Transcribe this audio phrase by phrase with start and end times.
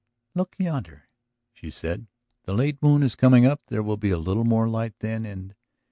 [0.33, 1.09] "Look yonder,"
[1.53, 2.07] she said.
[2.45, 3.61] "The late moon is coming up.
[3.67, 5.53] There will be a little more light then and.